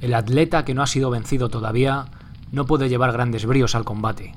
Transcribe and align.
El 0.00 0.14
atleta 0.14 0.64
que 0.64 0.74
no 0.74 0.82
ha 0.82 0.86
sido 0.86 1.10
vencido 1.10 1.48
todavía 1.48 2.06
no 2.52 2.66
puede 2.66 2.88
llevar 2.88 3.12
grandes 3.12 3.46
bríos 3.46 3.74
al 3.74 3.84
combate. 3.84 4.34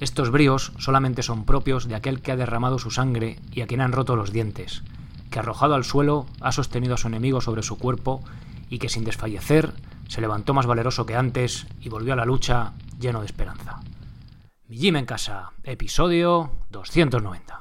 Estos 0.00 0.30
bríos 0.30 0.72
solamente 0.78 1.22
son 1.22 1.44
propios 1.44 1.86
de 1.86 1.94
aquel 1.94 2.22
que 2.22 2.32
ha 2.32 2.36
derramado 2.36 2.78
su 2.78 2.90
sangre 2.90 3.38
y 3.52 3.60
a 3.60 3.66
quien 3.66 3.82
han 3.82 3.92
roto 3.92 4.16
los 4.16 4.32
dientes, 4.32 4.82
que 5.30 5.38
arrojado 5.38 5.74
al 5.74 5.84
suelo 5.84 6.26
ha 6.40 6.52
sostenido 6.52 6.94
a 6.94 6.96
su 6.96 7.08
enemigo 7.08 7.42
sobre 7.42 7.62
su 7.62 7.76
cuerpo 7.76 8.22
y 8.70 8.78
que 8.78 8.88
sin 8.88 9.04
desfallecer 9.04 9.74
se 10.08 10.22
levantó 10.22 10.54
más 10.54 10.66
valeroso 10.66 11.04
que 11.04 11.16
antes 11.16 11.66
y 11.80 11.90
volvió 11.90 12.14
a 12.14 12.16
la 12.16 12.24
lucha 12.24 12.72
lleno 12.98 13.20
de 13.20 13.26
esperanza. 13.26 13.80
Mi 14.66 14.78
Gym 14.78 14.96
en 14.96 15.06
casa, 15.06 15.52
episodio 15.64 16.52
290. 16.70 17.59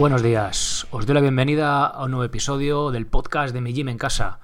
Buenos 0.00 0.22
días, 0.22 0.86
os 0.92 1.04
doy 1.04 1.14
la 1.14 1.20
bienvenida 1.20 1.84
a 1.84 2.04
un 2.04 2.12
nuevo 2.12 2.24
episodio 2.24 2.90
del 2.90 3.06
podcast 3.06 3.52
de 3.52 3.60
Mi 3.60 3.74
Gym 3.74 3.90
en 3.90 3.98
casa, 3.98 4.40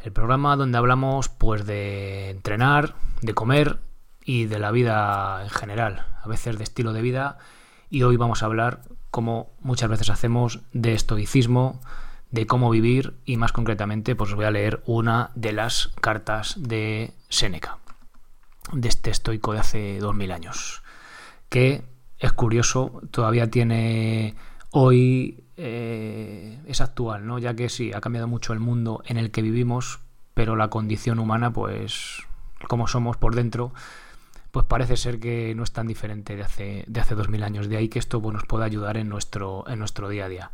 el 0.00 0.12
programa 0.12 0.54
donde 0.54 0.76
hablamos 0.76 1.30
pues 1.30 1.64
de 1.64 2.28
entrenar, 2.28 2.94
de 3.22 3.32
comer 3.32 3.78
y 4.22 4.44
de 4.44 4.58
la 4.58 4.70
vida 4.70 5.40
en 5.44 5.48
general, 5.48 6.04
a 6.22 6.28
veces 6.28 6.58
de 6.58 6.64
estilo 6.64 6.92
de 6.92 7.00
vida. 7.00 7.38
Y 7.88 8.02
hoy 8.02 8.18
vamos 8.18 8.42
a 8.42 8.46
hablar, 8.46 8.82
como 9.10 9.50
muchas 9.60 9.88
veces 9.88 10.10
hacemos, 10.10 10.60
de 10.74 10.92
estoicismo, 10.92 11.80
de 12.30 12.46
cómo 12.46 12.68
vivir 12.68 13.14
y 13.24 13.38
más 13.38 13.52
concretamente 13.52 14.14
pues 14.14 14.28
os 14.28 14.36
voy 14.36 14.44
a 14.44 14.50
leer 14.50 14.82
una 14.84 15.30
de 15.34 15.52
las 15.54 15.88
cartas 16.02 16.54
de 16.58 17.14
Séneca, 17.30 17.78
de 18.74 18.88
este 18.90 19.08
estoico 19.08 19.54
de 19.54 19.60
hace 19.60 20.00
2000 20.00 20.32
años, 20.32 20.82
que 21.48 21.82
es 22.18 22.32
curioso, 22.32 23.00
todavía 23.10 23.50
tiene 23.50 24.36
hoy 24.80 25.44
eh, 25.56 26.60
es 26.66 26.80
actual, 26.80 27.26
¿no? 27.26 27.38
Ya 27.38 27.54
que 27.54 27.68
sí, 27.68 27.92
ha 27.92 28.00
cambiado 28.00 28.28
mucho 28.28 28.52
el 28.52 28.60
mundo 28.60 29.02
en 29.06 29.16
el 29.16 29.32
que 29.32 29.42
vivimos, 29.42 29.98
pero 30.34 30.54
la 30.54 30.70
condición 30.70 31.18
humana, 31.18 31.52
pues, 31.52 32.22
como 32.68 32.86
somos 32.86 33.16
por 33.16 33.34
dentro, 33.34 33.72
pues 34.52 34.66
parece 34.66 34.96
ser 34.96 35.18
que 35.18 35.52
no 35.56 35.64
es 35.64 35.72
tan 35.72 35.88
diferente 35.88 36.36
de 36.36 36.42
hace, 36.42 36.84
de 36.86 37.00
hace 37.00 37.16
2000 37.16 37.42
años. 37.42 37.68
De 37.68 37.76
ahí 37.76 37.88
que 37.88 37.98
esto 37.98 38.22
pues, 38.22 38.32
nos 38.32 38.44
pueda 38.44 38.66
ayudar 38.66 38.96
en 38.96 39.08
nuestro, 39.08 39.64
en 39.68 39.80
nuestro 39.80 40.08
día 40.08 40.26
a 40.26 40.28
día. 40.28 40.50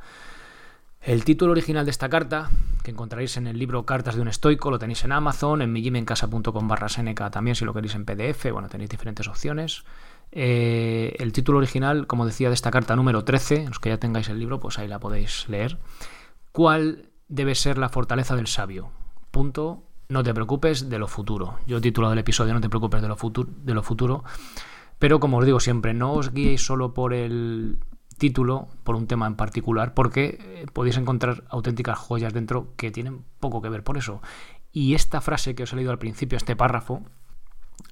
El 1.04 1.22
título 1.22 1.52
original 1.52 1.84
de 1.84 1.90
esta 1.90 2.08
carta, 2.08 2.48
que 2.82 2.90
encontraréis 2.90 3.36
en 3.36 3.46
el 3.46 3.58
libro 3.58 3.84
Cartas 3.84 4.14
de 4.14 4.22
un 4.22 4.28
estoico, 4.28 4.70
lo 4.70 4.78
tenéis 4.78 5.04
en 5.04 5.12
Amazon, 5.12 5.60
en 5.60 5.70
mijimencasa.com 5.70 6.66
barra 6.66 6.88
Seneca 6.88 7.30
también, 7.30 7.54
si 7.54 7.66
lo 7.66 7.74
queréis 7.74 7.94
en 7.94 8.06
PDF, 8.06 8.50
bueno, 8.50 8.70
tenéis 8.70 8.88
diferentes 8.88 9.28
opciones. 9.28 9.84
Eh, 10.32 11.14
el 11.18 11.34
título 11.34 11.58
original, 11.58 12.06
como 12.06 12.24
decía, 12.24 12.48
de 12.48 12.54
esta 12.54 12.70
carta 12.70 12.96
número 12.96 13.22
13, 13.22 13.66
los 13.68 13.80
que 13.80 13.90
ya 13.90 13.98
tengáis 13.98 14.30
el 14.30 14.38
libro, 14.38 14.60
pues 14.60 14.78
ahí 14.78 14.88
la 14.88 14.98
podéis 14.98 15.46
leer. 15.50 15.78
¿Cuál 16.52 17.10
debe 17.28 17.54
ser 17.54 17.76
la 17.76 17.90
fortaleza 17.90 18.34
del 18.34 18.46
sabio? 18.46 18.90
Punto. 19.30 19.82
No 20.08 20.22
te 20.22 20.32
preocupes 20.32 20.88
de 20.88 20.98
lo 20.98 21.06
futuro. 21.06 21.58
Yo 21.66 21.78
he 21.78 21.80
titulado 21.82 22.14
el 22.14 22.18
episodio 22.18 22.54
No 22.54 22.60
te 22.62 22.68
preocupes 22.70 23.02
de 23.02 23.08
lo, 23.08 23.16
futuro, 23.16 23.50
de 23.54 23.74
lo 23.74 23.82
futuro. 23.82 24.24
Pero 24.98 25.20
como 25.20 25.36
os 25.36 25.44
digo 25.44 25.60
siempre, 25.60 25.92
no 25.92 26.12
os 26.12 26.32
guiéis 26.32 26.64
solo 26.64 26.94
por 26.94 27.12
el 27.12 27.78
título, 28.18 28.68
por 28.84 28.96
un 28.96 29.06
tema 29.06 29.26
en 29.26 29.36
particular, 29.36 29.94
porque 29.94 30.38
eh, 30.40 30.66
podéis 30.72 30.96
encontrar 30.96 31.44
auténticas 31.48 31.98
joyas 31.98 32.32
dentro 32.32 32.74
que 32.76 32.90
tienen 32.90 33.24
poco 33.40 33.62
que 33.62 33.68
ver 33.68 33.84
por 33.84 33.98
eso. 33.98 34.22
Y 34.72 34.94
esta 34.94 35.20
frase 35.20 35.54
que 35.54 35.64
os 35.64 35.72
he 35.72 35.76
leído 35.76 35.92
al 35.92 35.98
principio, 35.98 36.36
este 36.36 36.56
párrafo, 36.56 37.02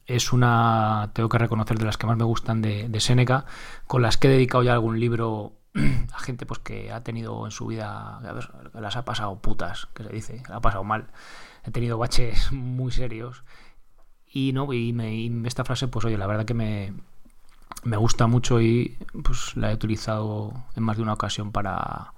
es 0.06 0.32
una, 0.32 1.10
tengo 1.14 1.28
que 1.28 1.38
reconocer, 1.38 1.78
de 1.78 1.84
las 1.84 1.96
que 1.96 2.06
más 2.06 2.16
me 2.16 2.24
gustan 2.24 2.62
de, 2.62 2.88
de 2.88 3.00
Seneca, 3.00 3.46
con 3.86 4.02
las 4.02 4.16
que 4.16 4.28
he 4.28 4.30
dedicado 4.30 4.64
ya 4.64 4.72
algún 4.72 4.98
libro 4.98 5.52
a 6.12 6.18
gente 6.18 6.46
pues 6.46 6.60
que 6.60 6.92
ha 6.92 7.02
tenido 7.02 7.44
en 7.44 7.50
su 7.50 7.66
vida, 7.66 8.20
las 8.74 8.96
ha 8.96 9.04
pasado 9.04 9.40
putas, 9.40 9.86
que 9.94 10.04
se 10.04 10.10
dice, 10.10 10.42
ha 10.50 10.60
pasado 10.60 10.84
mal, 10.84 11.08
he 11.64 11.70
tenido 11.70 11.98
baches 11.98 12.52
muy 12.52 12.92
serios 12.92 13.44
y 14.26 14.52
no 14.52 14.72
y, 14.72 14.92
me, 14.92 15.14
y 15.14 15.42
esta 15.46 15.64
frase 15.64 15.88
pues 15.88 16.04
oye 16.06 16.16
la 16.16 16.26
verdad 16.26 16.44
que 16.44 16.54
me, 16.54 16.94
me 17.84 17.96
gusta 17.96 18.26
mucho 18.26 18.60
y 18.60 18.98
pues 19.22 19.56
la 19.56 19.70
he 19.70 19.74
utilizado 19.74 20.52
en 20.76 20.82
más 20.82 20.96
de 20.96 21.02
una 21.02 21.14
ocasión 21.14 21.52
para 21.52 22.12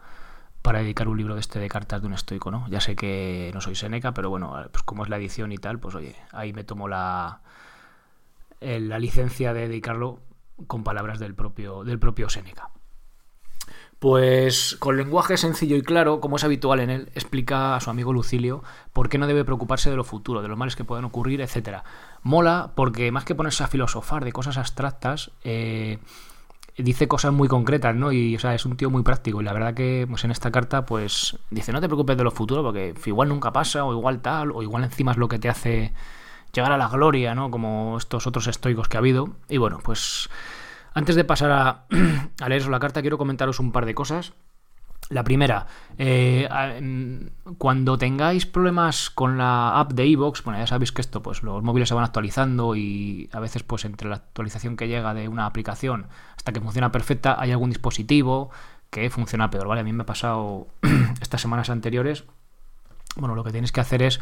para 0.63 0.79
dedicar 0.79 1.09
un 1.09 1.19
libro 1.19 1.35
de 1.35 1.41
este 1.41 1.59
de 1.59 1.69
cartas 1.69 2.01
de 2.01 2.07
un 2.07 2.15
estoico, 2.15 2.51
¿no? 2.51 2.67
Ya 2.71 2.81
sé 2.81 2.97
que 2.97 3.51
no 3.53 3.61
soy 3.61 3.75
Seneca, 3.75 4.15
pero 4.15 4.31
bueno, 4.31 4.55
pues 4.73 4.83
como 4.83 5.03
es 5.03 5.11
la 5.11 5.19
edición 5.19 5.53
y 5.53 5.59
tal, 5.59 5.79
pues 5.79 5.95
oye, 5.95 6.17
ahí 6.33 6.55
me 6.55 6.65
tomo 6.65 6.89
la, 6.89 7.43
la 8.61 8.99
licencia 8.99 9.53
de 9.53 9.69
dedicarlo 9.69 10.21
con 10.67 10.83
palabras 10.83 11.19
del 11.19 11.35
propio, 11.35 11.85
del 11.85 11.99
propio 11.99 12.31
Seneca. 12.31 12.71
Pues 14.05 14.77
con 14.81 14.99
lenguaje 14.99 15.39
sencillo 15.39 15.77
y 15.77 15.83
claro, 15.83 16.21
como 16.21 16.37
es 16.37 16.45
habitual 16.45 16.81
en 16.81 16.91
él, 16.91 17.09
explica 17.15 17.75
a 17.75 17.81
su 17.81 17.89
amigo 17.89 18.13
Lucilio 18.13 18.63
por 18.93 19.09
qué 19.09 19.17
no 19.17 19.27
debe 19.27 19.47
preocuparse 19.47 19.89
de 19.89 19.97
lo 19.97 20.05
futuro, 20.05 20.43
de 20.43 20.49
los 20.49 20.59
males 20.59 20.77
que 20.77 20.85
pueden 20.85 21.07
ocurrir, 21.07 21.41
etc. 21.41 21.79
Mola 22.23 22.73
porque 22.75 23.11
más 23.13 23.25
que 23.25 23.35
ponerse 23.35 23.65
a 23.65 23.67
filosofar 23.67 24.23
de 24.23 24.33
cosas 24.33 24.59
abstractas, 24.59 25.31
eh, 25.43 26.01
dice 26.77 27.09
cosas 27.09 27.33
muy 27.33 27.49
concretas, 27.49 27.97
¿no? 27.97 28.13
Y, 28.13 28.37
o 28.37 28.39
sea, 28.39 28.55
es 28.55 28.67
un 28.67 28.77
tío 28.77 28.91
muy 28.91 29.03
práctico. 29.03 29.41
Y 29.41 29.45
la 29.45 29.55
verdad 29.55 29.73
que, 29.73 30.07
pues 30.07 30.23
en 30.25 30.33
esta 30.33 30.51
carta, 30.51 30.85
pues 30.85 31.39
dice, 31.51 31.73
no 31.73 31.81
te 31.81 31.87
preocupes 31.89 32.19
de 32.19 32.25
lo 32.25 32.31
futuro, 32.31 32.63
porque 32.63 32.93
igual 33.07 33.31
nunca 33.31 33.55
pasa, 33.55 33.87
o 33.87 33.95
igual 33.95 34.21
tal, 34.21 34.51
o 34.51 34.63
igual 34.63 34.85
encima 34.85 35.13
es 35.13 35.17
lo 35.17 35.29
que 35.29 35.39
te 35.39 35.49
hace 35.49 35.95
llegar 36.53 36.73
a 36.73 36.77
la 36.77 36.89
gloria, 36.89 37.35
¿no? 37.35 37.51
Como 37.51 37.97
estos 37.97 38.27
otros 38.27 38.49
estoicos 38.49 38.87
que 38.87 38.99
ha 38.99 39.01
habido. 39.01 39.31
Y 39.49 39.57
bueno, 39.57 39.79
pues 39.83 40.29
antes 40.95 41.17
de 41.17 41.25
pasar 41.25 41.51
a, 41.51 41.85
a 42.41 42.49
leeros 42.49 42.69
la 42.69 42.81
carta, 42.81 43.03
quiero 43.03 43.19
comentaros 43.19 43.61
un 43.61 43.73
par 43.73 43.85
de 43.87 43.95
cosas. 43.95 44.33
La 45.11 45.23
primera, 45.23 45.67
eh, 45.99 46.49
cuando 47.59 47.99
tengáis 47.99 48.47
problemas 48.47 49.11
con 49.11 49.37
la 49.37 49.79
app 49.79 49.93
de 49.93 50.07
iVoox, 50.07 50.43
bueno, 50.45 50.59
ya 50.59 50.67
sabéis 50.67 50.93
que 50.93 51.03
esto, 51.03 51.23
pues 51.23 51.43
los 51.43 51.63
móviles 51.63 51.91
se 51.91 51.95
van 51.95 52.05
actualizando 52.05 52.75
y 52.75 53.29
a 53.33 53.39
veces, 53.39 53.63
pues 53.65 53.85
entre 53.85 54.09
la 54.09 54.17
actualización 54.17 54.77
que 54.77 54.89
llega 54.89 55.13
de 55.13 55.29
una 55.29 55.45
aplicación 55.45 56.07
hasta 56.37 56.53
que 56.53 56.61
funciona 56.61 56.91
perfecta, 56.91 57.37
hay 57.39 57.51
algún 57.51 57.69
dispositivo 57.69 58.51
que 58.89 59.11
funciona 59.11 59.51
peor, 59.51 59.69
¿vale? 59.69 59.83
A 59.83 59.85
mí 59.85 59.93
me 59.93 60.05
ha 60.05 60.07
pasado 60.07 60.69
estas 61.21 61.43
semanas 61.43 61.69
anteriores. 61.69 62.25
Bueno, 63.17 63.35
lo 63.35 63.45
que 63.45 63.53
tenéis 63.53 63.73
que 63.73 63.81
hacer 63.81 64.03
es, 64.03 64.21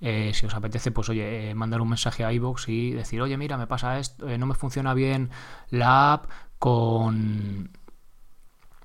eh, 0.00 0.32
si 0.34 0.46
os 0.46 0.54
apetece, 0.54 0.90
pues 0.90 1.08
oye, 1.08 1.50
eh, 1.50 1.54
mandar 1.54 1.80
un 1.80 1.88
mensaje 1.88 2.24
a 2.24 2.32
iVoox 2.32 2.68
y 2.68 2.92
decir, 2.92 3.22
oye, 3.22 3.36
mira, 3.36 3.56
me 3.56 3.66
pasa 3.66 3.98
esto, 3.98 4.26
no 4.38 4.46
me 4.46 4.54
funciona 4.54 4.94
bien 4.94 5.30
la 5.70 6.12
app 6.12 6.30
con 6.58 7.70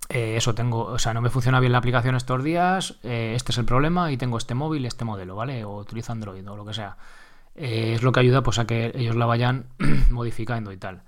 eh, 0.09 0.38
eso 0.38 0.56
tengo, 0.56 0.86
o 0.86 0.97
sea, 0.97 1.14
no 1.14 1.22
me 1.22 1.30
funciona 1.30 1.59
bien 1.59 1.72
la 1.72 1.78
aplicación 1.78 2.16
estos 2.16 2.44
días, 2.44 3.00
eh, 3.03 3.34
este 3.36 3.52
es 3.52 3.58
el 3.59 3.66
problema 3.66 4.12
y 4.12 4.18
tengo 4.18 4.38
este 4.40 4.56
móvil, 4.56 4.86
este 4.86 5.06
modelo, 5.06 5.36
¿vale? 5.36 5.64
O 5.66 5.78
utilizo 5.78 6.12
Android 6.12 6.50
o 6.50 6.56
lo 6.56 6.66
que 6.66 6.74
sea. 6.74 6.97
Eh, 7.56 7.94
es 7.94 8.02
lo 8.02 8.12
que 8.12 8.20
ayuda 8.22 8.41
pues 8.41 8.58
a 8.58 8.66
que 8.66 8.91
ellos 8.96 9.16
la 9.16 9.28
vayan 9.28 9.68
modificando 10.09 10.72
y 10.72 10.78
tal. 10.78 11.03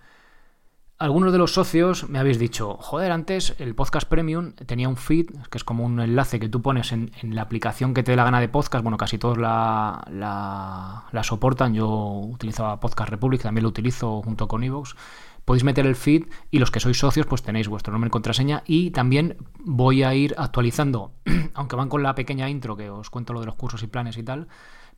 Algunos 1.02 1.32
de 1.32 1.40
los 1.40 1.56
socios 1.56 2.08
me 2.10 2.20
habéis 2.20 2.38
dicho, 2.38 2.78
joder, 2.78 3.12
antes 3.12 3.56
el 3.58 3.74
podcast 3.74 4.08
premium 4.08 4.52
tenía 4.52 4.88
un 4.88 4.98
feed, 4.98 5.32
que 5.50 5.58
es 5.58 5.64
como 5.64 5.84
un 5.84 6.00
enlace 6.00 6.40
que 6.40 6.48
tú 6.48 6.62
pones 6.62 6.92
en, 6.92 7.10
la 7.24 7.42
aplicación 7.42 7.96
que 7.96 8.04
te 8.04 8.12
dé 8.12 8.18
la 8.18 8.24
gana 8.24 8.40
de 8.40 8.48
podcast, 8.50 8.84
bueno, 8.84 8.98
casi 8.98 9.18
todos 9.18 9.40
la, 9.40 10.06
la, 10.12 11.24
soportan, 11.24 11.74
yo 11.74 11.88
utilizaba 11.88 12.80
Podcast 12.80 13.10
Republic, 13.10 13.42
también 13.42 13.64
lo 13.64 13.70
utilizo 13.70 14.22
junto 14.22 14.48
con 14.48 14.64
Evox, 14.64 14.96
podéis 15.44 15.64
meter 15.64 15.88
el 15.88 15.96
feed 15.96 16.26
y 16.52 16.60
los 16.60 16.70
que 16.70 16.80
sois 16.80 17.00
socios 17.00 17.26
pues 17.26 17.42
tenéis 17.42 17.68
vuestro 17.68 17.92
nombre 17.92 18.10
y 18.10 18.12
contraseña 18.12 18.62
y 18.68 18.92
también 18.92 19.38
voy 19.58 20.04
a 20.04 20.14
ir 20.14 20.36
actualizando, 20.38 21.14
aunque 21.56 21.78
van 21.78 21.90
con 21.90 22.04
la 22.04 22.14
pequeña 22.14 22.48
intro 22.48 22.78
que 22.78 22.92
os 22.92 23.10
cuento 23.10 23.34
lo 23.34 23.40
de 23.40 23.48
los 23.48 23.56
cursos 23.56 23.82
y 23.82 23.88
planes 23.88 24.18
y 24.18 24.24
tal, 24.24 24.50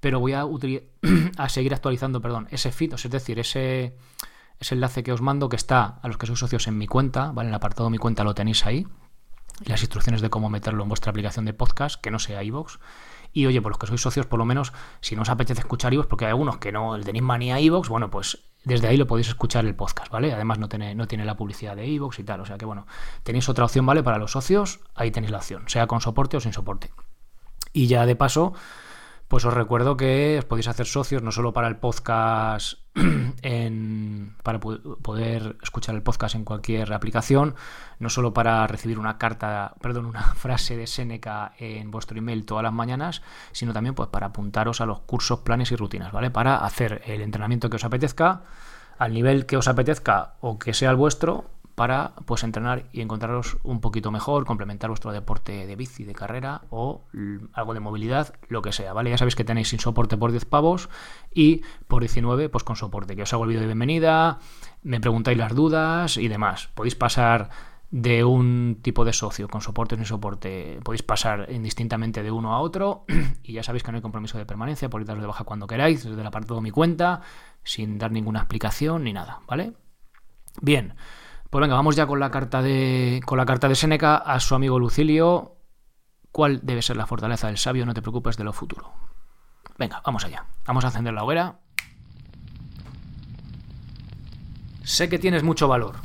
pero 0.01 0.19
voy 0.19 0.33
a, 0.33 0.43
a 1.37 1.47
seguir 1.47 1.73
actualizando, 1.73 2.19
perdón, 2.19 2.49
ese 2.51 2.73
feed, 2.73 2.93
es 2.93 3.09
decir, 3.09 3.39
ese, 3.39 3.95
ese 4.59 4.75
enlace 4.75 5.03
que 5.03 5.11
os 5.11 5.21
mando 5.21 5.49
que 5.49 5.55
está 5.55 5.99
a 6.01 6.07
los 6.07 6.17
que 6.17 6.25
sois 6.25 6.39
socios 6.39 6.67
en 6.67 6.77
mi 6.77 6.87
cuenta, 6.87 7.31
¿vale? 7.31 7.47
En 7.47 7.53
el 7.53 7.55
apartado 7.55 7.85
de 7.85 7.91
mi 7.91 7.97
cuenta 7.97 8.23
lo 8.23 8.33
tenéis 8.33 8.65
ahí, 8.65 8.87
las 9.65 9.81
instrucciones 9.81 10.21
de 10.21 10.29
cómo 10.29 10.49
meterlo 10.49 10.83
en 10.83 10.89
vuestra 10.89 11.11
aplicación 11.11 11.45
de 11.45 11.53
podcast, 11.53 12.01
que 12.01 12.11
no 12.11 12.19
sea 12.19 12.43
iVoox. 12.43 12.79
Y 13.31 13.45
oye, 13.47 13.61
por 13.61 13.71
los 13.71 13.79
que 13.79 13.87
sois 13.87 14.01
socios, 14.01 14.25
por 14.27 14.39
lo 14.39 14.45
menos, 14.45 14.73
si 15.01 15.15
no 15.15 15.23
os 15.23 15.29
apetece 15.29 15.61
escuchar 15.61 15.93
iVoox, 15.93 16.07
porque 16.07 16.25
hay 16.25 16.29
algunos 16.29 16.57
que 16.57 16.71
no 16.71 16.99
tenéis 16.99 17.23
manía 17.23 17.59
iVoox, 17.59 17.89
bueno, 17.89 18.09
pues 18.09 18.39
desde 18.63 18.87
ahí 18.87 18.97
lo 18.97 19.07
podéis 19.07 19.27
escuchar 19.27 19.65
el 19.65 19.75
podcast, 19.75 20.11
¿vale? 20.11 20.31
Además 20.31 20.59
no 20.59 20.69
tiene, 20.69 20.95
no 20.95 21.07
tiene 21.07 21.25
la 21.25 21.35
publicidad 21.35 21.75
de 21.75 21.87
iVoox 21.87 22.19
y 22.19 22.23
tal, 22.23 22.41
o 22.41 22.45
sea 22.45 22.57
que 22.57 22.65
bueno, 22.65 22.85
tenéis 23.23 23.49
otra 23.49 23.65
opción, 23.65 23.85
¿vale? 23.85 24.03
Para 24.03 24.17
los 24.17 24.31
socios, 24.31 24.79
ahí 24.95 25.11
tenéis 25.11 25.31
la 25.31 25.39
opción, 25.39 25.63
sea 25.67 25.87
con 25.87 25.99
soporte 25.99 26.37
o 26.37 26.39
sin 26.39 26.53
soporte. 26.53 26.91
Y 27.73 27.87
ya 27.87 28.05
de 28.05 28.15
paso, 28.15 28.53
pues 29.33 29.45
os 29.45 29.53
recuerdo 29.55 29.97
que 29.97 30.37
os 30.37 30.45
podéis 30.45 30.67
hacer 30.67 30.85
socios 30.85 31.23
no 31.23 31.31
solo 31.31 31.53
para 31.53 31.67
el 31.67 31.77
podcast 31.77 32.77
en, 33.41 34.35
para 34.43 34.59
poder 34.59 35.57
escuchar 35.63 35.95
el 35.95 36.03
podcast 36.03 36.35
en 36.35 36.45
cualquier 36.45 36.93
aplicación, 36.93 37.55
no 37.97 38.11
solo 38.11 38.31
para 38.31 38.67
recibir 38.67 38.99
una 38.99 39.17
carta, 39.17 39.73
perdón, 39.81 40.05
una 40.05 40.21
frase 40.35 40.77
de 40.77 40.85
Seneca 40.85 41.53
en 41.57 41.89
vuestro 41.89 42.15
email 42.15 42.45
todas 42.45 42.61
las 42.61 42.73
mañanas, 42.73 43.23
sino 43.53 43.73
también 43.73 43.95
pues 43.95 44.07
para 44.09 44.27
apuntaros 44.27 44.81
a 44.81 44.85
los 44.85 44.99
cursos, 44.99 45.39
planes 45.39 45.71
y 45.71 45.77
rutinas, 45.77 46.11
¿vale? 46.11 46.29
Para 46.29 46.57
hacer 46.57 47.01
el 47.07 47.21
entrenamiento 47.21 47.71
que 47.71 47.77
os 47.77 47.85
apetezca, 47.85 48.43
al 48.99 49.15
nivel 49.15 49.47
que 49.47 49.57
os 49.57 49.67
apetezca 49.67 50.35
o 50.41 50.59
que 50.59 50.75
sea 50.75 50.91
el 50.91 50.95
vuestro, 50.95 51.49
para 51.75 52.13
pues 52.25 52.43
entrenar 52.43 52.85
y 52.91 53.01
encontraros 53.01 53.57
un 53.63 53.81
poquito 53.81 54.11
mejor, 54.11 54.45
complementar 54.45 54.89
vuestro 54.89 55.11
deporte 55.11 55.65
de 55.65 55.75
bici, 55.75 56.03
de 56.03 56.13
carrera 56.13 56.61
o 56.69 57.05
algo 57.53 57.73
de 57.73 57.79
movilidad, 57.79 58.35
lo 58.47 58.61
que 58.61 58.71
sea, 58.71 58.93
¿vale? 58.93 59.09
Ya 59.09 59.17
sabéis 59.17 59.35
que 59.35 59.43
tenéis 59.43 59.69
sin 59.69 59.79
soporte 59.79 60.17
por 60.17 60.31
10 60.31 60.45
pavos 60.45 60.89
y 61.33 61.61
por 61.87 62.01
19 62.01 62.49
pues 62.49 62.63
con 62.63 62.75
soporte, 62.75 63.15
que 63.15 63.23
os 63.23 63.33
hago 63.33 63.43
el 63.43 63.49
vídeo 63.49 63.61
de 63.61 63.67
bienvenida, 63.67 64.39
me 64.83 64.99
preguntáis 64.99 65.37
las 65.37 65.55
dudas 65.55 66.17
y 66.17 66.27
demás. 66.27 66.69
Podéis 66.75 66.95
pasar 66.95 67.49
de 67.89 68.23
un 68.23 68.79
tipo 68.81 69.05
de 69.05 69.13
socio 69.13 69.47
con 69.47 69.61
soporte 69.61 69.93
o 69.93 69.97
sin 69.97 70.07
soporte, 70.07 70.79
podéis 70.83 71.03
pasar 71.03 71.47
indistintamente 71.51 72.23
de 72.23 72.31
uno 72.31 72.53
a 72.53 72.59
otro 72.59 73.05
y 73.43 73.53
ya 73.53 73.63
sabéis 73.63 73.83
que 73.83 73.91
no 73.91 73.97
hay 73.97 74.01
compromiso 74.01 74.37
de 74.39 74.45
permanencia, 74.45 74.89
podéis 74.89 75.07
daros 75.07 75.21
de 75.21 75.27
baja 75.27 75.43
cuando 75.43 75.67
queráis, 75.67 76.03
desde 76.03 76.23
la 76.23 76.31
parte 76.31 76.53
de 76.53 76.61
mi 76.61 76.71
cuenta, 76.71 77.21
sin 77.63 77.99
dar 77.99 78.11
ninguna 78.11 78.39
explicación 78.39 79.03
ni 79.03 79.13
nada, 79.13 79.41
¿vale? 79.47 79.73
Bien, 80.61 80.95
pues 81.53 81.61
venga, 81.61 81.75
vamos 81.75 81.95
ya 81.95 82.07
con 82.07 82.19
la 82.19 82.31
carta 82.31 82.63
de 82.63 83.21
con 83.27 83.37
la 83.37 83.45
carta 83.45 83.69
de 83.69 83.75
Seneca 83.75 84.15
a 84.15 84.39
su 84.39 84.55
amigo 84.55 84.79
Lucilio. 84.79 85.57
¿Cuál 86.31 86.61
debe 86.63 86.81
ser 86.81 86.97
la 86.97 87.05
fortaleza 87.05 87.45
del 87.45 87.59
sabio? 87.59 87.85
No 87.85 87.93
te 87.93 88.01
preocupes 88.01 88.37
de 88.37 88.43
lo 88.43 88.53
futuro. 88.53 88.91
Venga, 89.77 90.01
vamos 90.03 90.25
allá. 90.25 90.47
Vamos 90.65 90.83
a 90.83 90.87
encender 90.87 91.13
la 91.13 91.23
hoguera. 91.23 91.59
Sé 94.81 95.09
que 95.09 95.19
tienes 95.19 95.43
mucho 95.43 95.67
valor, 95.67 95.97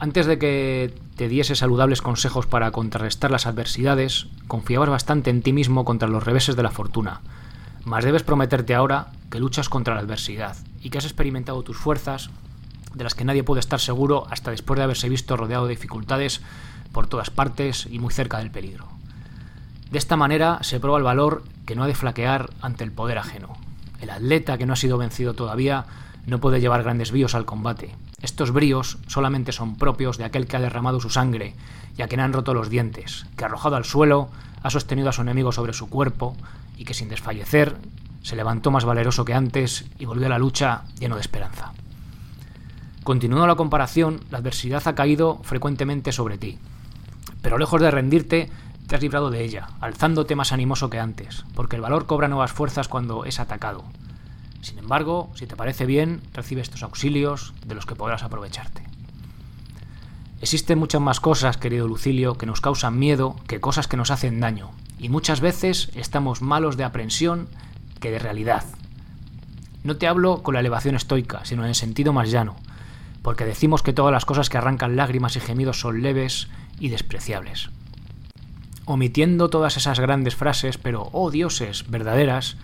antes 0.00 0.26
de 0.26 0.40
que 0.40 0.92
te 1.14 1.28
diese 1.28 1.54
saludables 1.54 2.02
consejos 2.02 2.46
para 2.46 2.72
contrarrestar 2.72 3.30
las 3.30 3.46
adversidades, 3.46 4.26
confiabas 4.48 4.88
bastante 4.88 5.30
en 5.30 5.42
ti 5.42 5.52
mismo 5.52 5.84
contra 5.84 6.08
los 6.08 6.24
reveses 6.24 6.56
de 6.56 6.64
la 6.64 6.72
fortuna. 6.72 7.20
Mas 7.84 8.04
debes 8.04 8.24
prometerte 8.24 8.74
ahora 8.74 9.12
que 9.30 9.38
luchas 9.38 9.68
contra 9.68 9.94
la 9.94 10.00
adversidad 10.00 10.56
y 10.80 10.90
que 10.90 10.98
has 10.98 11.04
experimentado 11.04 11.62
tus 11.62 11.76
fuerzas, 11.76 12.30
de 12.94 13.04
las 13.04 13.14
que 13.14 13.24
nadie 13.24 13.44
puede 13.44 13.60
estar 13.60 13.80
seguro 13.80 14.26
hasta 14.30 14.50
después 14.50 14.78
de 14.78 14.84
haberse 14.84 15.08
visto 15.08 15.36
rodeado 15.36 15.66
de 15.66 15.74
dificultades 15.74 16.40
por 16.92 17.06
todas 17.06 17.30
partes 17.30 17.86
y 17.90 17.98
muy 17.98 18.12
cerca 18.12 18.38
del 18.38 18.50
peligro. 18.50 18.88
De 19.90 19.98
esta 19.98 20.16
manera 20.16 20.58
se 20.62 20.80
prueba 20.80 20.98
el 20.98 21.04
valor 21.04 21.44
que 21.66 21.76
no 21.76 21.84
ha 21.84 21.86
de 21.86 21.94
flaquear 21.94 22.50
ante 22.60 22.84
el 22.84 22.92
poder 22.92 23.18
ajeno. 23.18 23.56
El 24.00 24.10
atleta 24.10 24.58
que 24.58 24.66
no 24.66 24.72
ha 24.72 24.76
sido 24.76 24.98
vencido 24.98 25.34
todavía 25.34 25.86
no 26.26 26.40
puede 26.40 26.60
llevar 26.60 26.82
grandes 26.82 27.10
bríos 27.10 27.34
al 27.34 27.44
combate. 27.44 27.94
Estos 28.22 28.52
bríos 28.52 28.98
solamente 29.06 29.52
son 29.52 29.76
propios 29.76 30.16
de 30.16 30.24
aquel 30.24 30.46
que 30.46 30.56
ha 30.56 30.60
derramado 30.60 31.00
su 31.00 31.10
sangre 31.10 31.54
y 31.96 32.02
a 32.02 32.08
quien 32.08 32.20
han 32.20 32.32
roto 32.32 32.54
los 32.54 32.70
dientes, 32.70 33.26
que 33.36 33.44
arrojado 33.44 33.76
al 33.76 33.84
suelo 33.84 34.30
ha 34.62 34.70
sostenido 34.70 35.10
a 35.10 35.12
su 35.12 35.22
enemigo 35.22 35.52
sobre 35.52 35.74
su 35.74 35.88
cuerpo 35.88 36.34
y 36.76 36.84
que 36.84 36.94
sin 36.94 37.08
desfallecer 37.08 37.76
se 38.22 38.36
levantó 38.36 38.70
más 38.70 38.86
valeroso 38.86 39.24
que 39.24 39.34
antes 39.34 39.84
y 39.98 40.06
volvió 40.06 40.26
a 40.26 40.30
la 40.30 40.38
lucha 40.38 40.84
lleno 40.98 41.16
de 41.16 41.20
esperanza. 41.20 41.72
Continuando 43.04 43.46
la 43.46 43.54
comparación, 43.54 44.20
la 44.30 44.38
adversidad 44.38 44.88
ha 44.88 44.94
caído 44.94 45.38
frecuentemente 45.42 46.10
sobre 46.10 46.38
ti, 46.38 46.58
pero 47.42 47.58
lejos 47.58 47.82
de 47.82 47.90
rendirte, 47.90 48.50
te 48.86 48.96
has 48.96 49.02
librado 49.02 49.30
de 49.30 49.44
ella, 49.44 49.68
alzándote 49.82 50.34
más 50.34 50.52
animoso 50.52 50.88
que 50.88 50.98
antes, 50.98 51.44
porque 51.54 51.76
el 51.76 51.82
valor 51.82 52.06
cobra 52.06 52.28
nuevas 52.28 52.52
fuerzas 52.52 52.88
cuando 52.88 53.26
es 53.26 53.40
atacado. 53.40 53.84
Sin 54.62 54.78
embargo, 54.78 55.30
si 55.34 55.46
te 55.46 55.54
parece 55.54 55.84
bien, 55.84 56.22
recibe 56.32 56.62
estos 56.62 56.82
auxilios 56.82 57.52
de 57.66 57.74
los 57.74 57.84
que 57.84 57.94
podrás 57.94 58.22
aprovecharte. 58.22 58.82
Existen 60.40 60.78
muchas 60.78 61.02
más 61.02 61.20
cosas, 61.20 61.58
querido 61.58 61.86
Lucilio, 61.86 62.38
que 62.38 62.46
nos 62.46 62.62
causan 62.62 62.98
miedo 62.98 63.36
que 63.46 63.60
cosas 63.60 63.86
que 63.86 63.98
nos 63.98 64.10
hacen 64.10 64.40
daño, 64.40 64.70
y 64.98 65.10
muchas 65.10 65.42
veces 65.42 65.90
estamos 65.94 66.40
malos 66.40 66.78
de 66.78 66.84
aprensión 66.84 67.48
que 68.00 68.10
de 68.10 68.18
realidad. 68.18 68.64
No 69.82 69.98
te 69.98 70.06
hablo 70.06 70.42
con 70.42 70.54
la 70.54 70.60
elevación 70.60 70.94
estoica, 70.94 71.44
sino 71.44 71.64
en 71.64 71.68
el 71.68 71.74
sentido 71.74 72.14
más 72.14 72.30
llano, 72.30 72.56
porque 73.24 73.44
decimos 73.44 73.82
que 73.82 73.92
todas 73.92 74.12
las 74.12 74.24
cosas 74.24 74.48
que 74.48 74.58
arrancan 74.58 74.94
lágrimas 74.94 75.34
y 75.34 75.40
gemidos 75.40 75.80
son 75.80 76.02
leves 76.02 76.46
y 76.78 76.90
despreciables. 76.90 77.70
Omitiendo 78.84 79.50
todas 79.50 79.76
esas 79.76 79.98
grandes 79.98 80.36
frases, 80.36 80.78
pero, 80.78 81.08
oh 81.10 81.32
dioses, 81.32 81.90
verdaderas, 81.90 82.56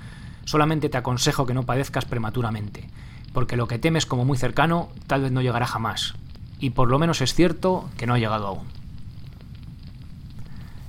Solamente 0.50 0.88
te 0.88 0.98
aconsejo 0.98 1.46
que 1.46 1.54
no 1.54 1.64
padezcas 1.64 2.06
prematuramente, 2.06 2.88
porque 3.32 3.56
lo 3.56 3.68
que 3.68 3.78
temes 3.78 4.04
como 4.04 4.24
muy 4.24 4.36
cercano 4.36 4.88
tal 5.06 5.22
vez 5.22 5.30
no 5.30 5.42
llegará 5.42 5.64
jamás, 5.64 6.14
y 6.58 6.70
por 6.70 6.90
lo 6.90 6.98
menos 6.98 7.20
es 7.20 7.34
cierto 7.34 7.88
que 7.96 8.06
no 8.06 8.14
ha 8.14 8.18
llegado 8.18 8.48
aún. 8.48 8.66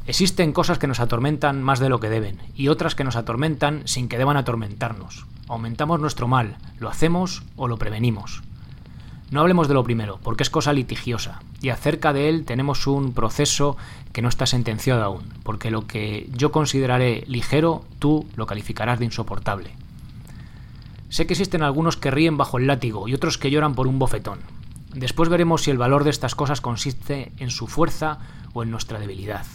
Existen 0.07 0.51
cosas 0.51 0.79
que 0.79 0.87
nos 0.87 0.99
atormentan 0.99 1.61
más 1.61 1.79
de 1.79 1.89
lo 1.89 1.99
que 1.99 2.09
deben, 2.09 2.39
y 2.55 2.69
otras 2.69 2.95
que 2.95 3.03
nos 3.03 3.15
atormentan 3.15 3.83
sin 3.85 4.09
que 4.09 4.17
deban 4.17 4.35
atormentarnos. 4.35 5.27
Aumentamos 5.47 5.99
nuestro 5.99 6.27
mal, 6.27 6.57
lo 6.79 6.89
hacemos 6.89 7.43
o 7.55 7.67
lo 7.67 7.77
prevenimos. 7.77 8.41
No 9.31 9.39
hablemos 9.39 9.69
de 9.69 9.73
lo 9.73 9.85
primero, 9.85 10.19
porque 10.21 10.43
es 10.43 10.49
cosa 10.49 10.73
litigiosa, 10.73 11.41
y 11.61 11.69
acerca 11.69 12.11
de 12.11 12.27
él 12.27 12.43
tenemos 12.43 12.85
un 12.85 13.13
proceso 13.13 13.77
que 14.11 14.21
no 14.21 14.27
está 14.27 14.45
sentenciado 14.45 15.01
aún, 15.03 15.23
porque 15.43 15.71
lo 15.71 15.87
que 15.87 16.29
yo 16.33 16.51
consideraré 16.51 17.23
ligero, 17.27 17.85
tú 17.99 18.27
lo 18.35 18.45
calificarás 18.45 18.99
de 18.99 19.05
insoportable. 19.05 19.71
Sé 21.07 21.27
que 21.27 21.33
existen 21.33 21.63
algunos 21.63 21.95
que 21.95 22.11
ríen 22.11 22.35
bajo 22.35 22.57
el 22.57 22.67
látigo 22.67 23.07
y 23.07 23.13
otros 23.13 23.37
que 23.37 23.49
lloran 23.49 23.73
por 23.73 23.87
un 23.87 23.99
bofetón. 23.99 24.39
Después 24.93 25.29
veremos 25.29 25.61
si 25.61 25.71
el 25.71 25.77
valor 25.77 26.03
de 26.03 26.09
estas 26.09 26.35
cosas 26.35 26.59
consiste 26.59 27.31
en 27.37 27.51
su 27.51 27.67
fuerza 27.67 28.19
o 28.51 28.63
en 28.63 28.71
nuestra 28.71 28.99
debilidad. 28.99 29.45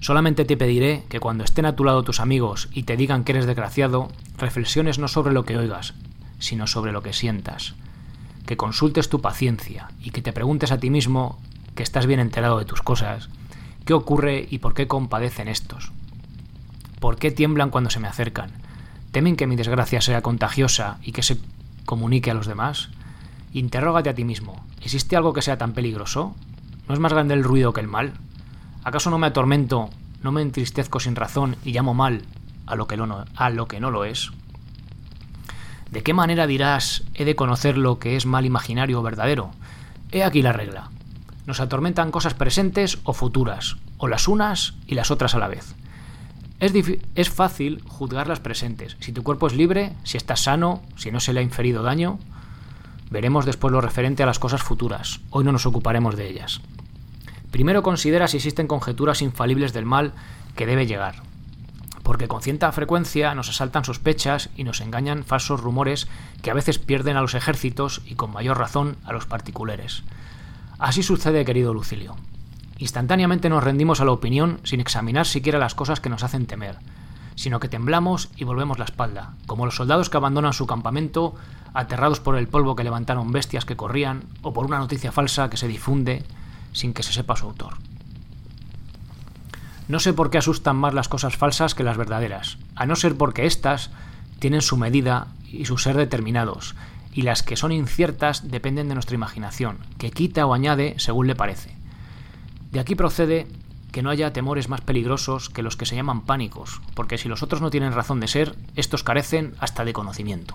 Solamente 0.00 0.44
te 0.44 0.56
pediré 0.56 1.04
que 1.08 1.20
cuando 1.20 1.44
estén 1.44 1.66
a 1.66 1.76
tu 1.76 1.84
lado 1.84 2.02
tus 2.02 2.18
amigos 2.18 2.68
y 2.72 2.82
te 2.82 2.96
digan 2.96 3.22
que 3.22 3.30
eres 3.30 3.46
desgraciado, 3.46 4.08
reflexiones 4.36 4.98
no 4.98 5.06
sobre 5.06 5.32
lo 5.32 5.44
que 5.44 5.56
oigas, 5.56 5.94
sino 6.40 6.66
sobre 6.66 6.90
lo 6.90 7.02
que 7.02 7.12
sientas 7.12 7.76
que 8.48 8.56
consultes 8.56 9.10
tu 9.10 9.20
paciencia 9.20 9.90
y 10.02 10.08
que 10.08 10.22
te 10.22 10.32
preguntes 10.32 10.72
a 10.72 10.80
ti 10.80 10.88
mismo, 10.88 11.38
que 11.74 11.82
estás 11.82 12.06
bien 12.06 12.18
enterado 12.18 12.58
de 12.58 12.64
tus 12.64 12.80
cosas, 12.80 13.28
qué 13.84 13.92
ocurre 13.92 14.48
y 14.48 14.60
por 14.60 14.72
qué 14.72 14.88
compadecen 14.88 15.48
estos. 15.48 15.92
¿Por 16.98 17.18
qué 17.18 17.30
tiemblan 17.30 17.68
cuando 17.68 17.90
se 17.90 18.00
me 18.00 18.08
acercan? 18.08 18.50
¿Temen 19.12 19.36
que 19.36 19.46
mi 19.46 19.54
desgracia 19.54 20.00
sea 20.00 20.22
contagiosa 20.22 20.96
y 21.02 21.12
que 21.12 21.22
se 21.22 21.36
comunique 21.84 22.30
a 22.30 22.34
los 22.34 22.46
demás? 22.46 22.88
Interrógate 23.52 24.08
a 24.08 24.14
ti 24.14 24.24
mismo. 24.24 24.64
¿Existe 24.80 25.14
algo 25.14 25.34
que 25.34 25.42
sea 25.42 25.58
tan 25.58 25.74
peligroso? 25.74 26.34
¿No 26.88 26.94
es 26.94 27.00
más 27.00 27.12
grande 27.12 27.34
el 27.34 27.44
ruido 27.44 27.74
que 27.74 27.82
el 27.82 27.86
mal? 27.86 28.14
¿Acaso 28.82 29.10
no 29.10 29.18
me 29.18 29.26
atormento, 29.26 29.90
no 30.22 30.32
me 30.32 30.40
entristezco 30.40 31.00
sin 31.00 31.16
razón 31.16 31.56
y 31.66 31.72
llamo 31.72 31.92
mal 31.92 32.22
a 32.64 32.76
lo 32.76 32.86
que, 32.86 32.96
no, 32.96 33.26
a 33.36 33.50
lo, 33.50 33.68
que 33.68 33.78
no 33.78 33.90
lo 33.90 34.06
es? 34.06 34.30
¿De 35.90 36.02
qué 36.02 36.12
manera 36.12 36.46
dirás 36.46 37.04
he 37.14 37.24
de 37.24 37.34
conocer 37.34 37.78
lo 37.78 37.98
que 37.98 38.16
es 38.16 38.26
mal 38.26 38.44
imaginario 38.44 39.00
o 39.00 39.02
verdadero? 39.02 39.52
He 40.12 40.22
aquí 40.22 40.42
la 40.42 40.52
regla. 40.52 40.90
Nos 41.46 41.60
atormentan 41.60 42.10
cosas 42.10 42.34
presentes 42.34 42.98
o 43.04 43.14
futuras, 43.14 43.76
o 43.96 44.06
las 44.06 44.28
unas 44.28 44.74
y 44.86 44.94
las 44.94 45.10
otras 45.10 45.34
a 45.34 45.38
la 45.38 45.48
vez. 45.48 45.74
Es, 46.60 46.72
es, 47.14 47.30
fácil 47.30 47.82
juzgar 47.86 48.28
las 48.28 48.40
presentes. 48.40 48.96
Si 49.00 49.12
tu 49.12 49.22
cuerpo 49.22 49.46
es 49.46 49.54
libre, 49.54 49.92
si 50.02 50.18
estás 50.18 50.40
sano, 50.40 50.82
si 50.96 51.10
no 51.10 51.20
se 51.20 51.32
le 51.32 51.40
ha 51.40 51.44
inferido 51.44 51.82
daño, 51.82 52.18
veremos 53.10 53.46
después 53.46 53.72
lo 53.72 53.80
referente 53.80 54.22
a 54.22 54.26
las 54.26 54.38
cosas 54.38 54.62
futuras. 54.62 55.20
Hoy 55.30 55.44
no 55.44 55.52
nos 55.52 55.64
ocuparemos 55.64 56.16
de 56.16 56.28
ellas. 56.28 56.60
Primero 57.50 57.82
considera 57.82 58.28
si 58.28 58.36
existen 58.36 58.66
conjeturas 58.66 59.22
infalibles 59.22 59.72
del 59.72 59.86
mal 59.86 60.12
que 60.54 60.66
debe 60.66 60.86
llegar 60.86 61.27
porque 62.08 62.26
con 62.26 62.40
cierta 62.40 62.72
frecuencia 62.72 63.34
nos 63.34 63.50
asaltan 63.50 63.84
sospechas 63.84 64.48
y 64.56 64.64
nos 64.64 64.80
engañan 64.80 65.24
falsos 65.24 65.60
rumores 65.60 66.08
que 66.40 66.50
a 66.50 66.54
veces 66.54 66.78
pierden 66.78 67.18
a 67.18 67.20
los 67.20 67.34
ejércitos 67.34 68.00
y 68.06 68.14
con 68.14 68.32
mayor 68.32 68.56
razón 68.56 68.96
a 69.04 69.12
los 69.12 69.26
particulares. 69.26 70.04
Así 70.78 71.02
sucede, 71.02 71.44
querido 71.44 71.74
Lucilio. 71.74 72.16
Instantáneamente 72.78 73.50
nos 73.50 73.62
rendimos 73.62 74.00
a 74.00 74.06
la 74.06 74.12
opinión 74.12 74.58
sin 74.64 74.80
examinar 74.80 75.26
siquiera 75.26 75.58
las 75.58 75.74
cosas 75.74 76.00
que 76.00 76.08
nos 76.08 76.22
hacen 76.22 76.46
temer, 76.46 76.78
sino 77.34 77.60
que 77.60 77.68
temblamos 77.68 78.30
y 78.38 78.44
volvemos 78.44 78.78
la 78.78 78.86
espalda, 78.86 79.34
como 79.46 79.66
los 79.66 79.76
soldados 79.76 80.08
que 80.08 80.16
abandonan 80.16 80.54
su 80.54 80.66
campamento 80.66 81.34
aterrados 81.74 82.20
por 82.20 82.38
el 82.38 82.48
polvo 82.48 82.74
que 82.74 82.84
levantaron 82.84 83.32
bestias 83.32 83.66
que 83.66 83.76
corrían 83.76 84.22
o 84.40 84.54
por 84.54 84.64
una 84.64 84.78
noticia 84.78 85.12
falsa 85.12 85.50
que 85.50 85.58
se 85.58 85.68
difunde 85.68 86.24
sin 86.72 86.94
que 86.94 87.02
se 87.02 87.12
sepa 87.12 87.36
su 87.36 87.44
autor. 87.44 87.74
No 89.88 90.00
sé 90.00 90.12
por 90.12 90.28
qué 90.30 90.38
asustan 90.38 90.76
más 90.76 90.92
las 90.92 91.08
cosas 91.08 91.36
falsas 91.36 91.74
que 91.74 91.82
las 91.82 91.96
verdaderas, 91.96 92.58
a 92.76 92.84
no 92.84 92.94
ser 92.94 93.16
porque 93.16 93.46
éstas 93.46 93.90
tienen 94.38 94.60
su 94.60 94.76
medida 94.76 95.28
y 95.50 95.64
su 95.64 95.78
ser 95.78 95.96
determinados, 95.96 96.74
y 97.12 97.22
las 97.22 97.42
que 97.42 97.56
son 97.56 97.72
inciertas 97.72 98.50
dependen 98.50 98.88
de 98.88 98.94
nuestra 98.94 99.14
imaginación, 99.14 99.78
que 99.96 100.10
quita 100.10 100.46
o 100.46 100.52
añade 100.52 100.94
según 100.98 101.26
le 101.26 101.34
parece. 101.34 101.74
De 102.70 102.80
aquí 102.80 102.94
procede 102.94 103.46
que 103.90 104.02
no 104.02 104.10
haya 104.10 104.34
temores 104.34 104.68
más 104.68 104.82
peligrosos 104.82 105.48
que 105.48 105.62
los 105.62 105.76
que 105.76 105.86
se 105.86 105.96
llaman 105.96 106.20
pánicos, 106.20 106.82
porque 106.94 107.16
si 107.16 107.28
los 107.28 107.42
otros 107.42 107.62
no 107.62 107.70
tienen 107.70 107.94
razón 107.94 108.20
de 108.20 108.28
ser, 108.28 108.56
estos 108.76 109.02
carecen 109.02 109.54
hasta 109.58 109.86
de 109.86 109.94
conocimiento. 109.94 110.54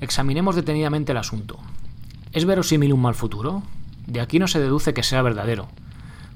Examinemos 0.00 0.56
detenidamente 0.56 1.12
el 1.12 1.18
asunto. 1.18 1.58
¿Es 2.32 2.46
verosímil 2.46 2.94
un 2.94 3.02
mal 3.02 3.14
futuro? 3.14 3.62
De 4.06 4.22
aquí 4.22 4.38
no 4.38 4.48
se 4.48 4.58
deduce 4.60 4.94
que 4.94 5.02
sea 5.02 5.20
verdadero, 5.20 5.68